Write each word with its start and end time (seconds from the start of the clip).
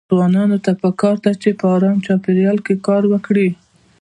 ځوانانو 0.15 0.57
ته 0.65 0.71
پکار 0.83 1.15
ده 1.25 1.31
چې 1.41 1.49
په 1.59 1.65
ارام 1.75 1.97
چاپيريال 2.05 2.57
کې 2.65 2.73
کار 2.87 3.03
وکړي. 3.11 3.49